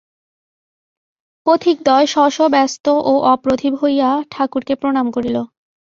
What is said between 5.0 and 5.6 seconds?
করিল।